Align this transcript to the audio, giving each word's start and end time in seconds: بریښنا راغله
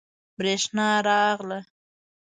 بریښنا 0.37 0.89
راغله 1.07 1.59